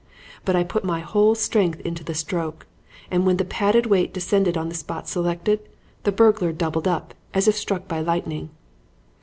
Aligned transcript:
But 0.45 0.55
I 0.55 0.63
put 0.63 0.83
my 0.83 1.01
whole 1.01 1.35
strength 1.35 1.79
into 1.81 2.03
the 2.03 2.15
stroke, 2.15 2.65
and 3.11 3.23
when 3.23 3.37
the 3.37 3.45
padded 3.45 3.85
weight 3.85 4.11
descended 4.15 4.57
on 4.57 4.67
the 4.67 4.73
spot 4.73 5.07
selected, 5.07 5.59
the 6.05 6.11
burglar 6.11 6.51
doubled 6.51 6.87
up 6.87 7.13
as 7.35 7.47
if 7.47 7.55
struck 7.55 7.87
by 7.87 7.99
lightning. 8.01 8.49